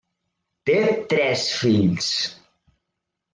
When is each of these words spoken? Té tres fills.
Té 0.69 0.77
tres 1.11 1.43
fills. 1.59 2.09